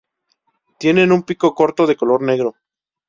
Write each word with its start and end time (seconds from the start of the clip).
Tienen 0.79 1.11
un 1.11 1.21
pico 1.21 1.53
corto 1.53 1.85
de 1.85 1.95
color 1.95 2.23
negro. 2.23 2.55